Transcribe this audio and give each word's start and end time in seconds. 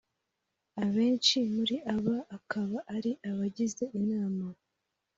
abenshi 0.83 1.37
muri 1.53 1.75
aba 1.95 2.17
akaba 2.37 2.77
ari 2.95 3.11
abagize 3.29 3.83
inama 3.99 4.45